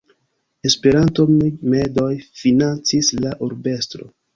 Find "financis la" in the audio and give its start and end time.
2.43-3.41